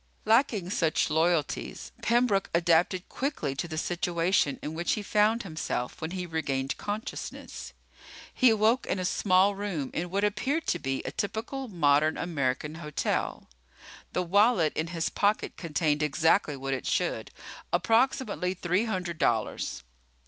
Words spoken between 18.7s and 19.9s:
hundred dollars.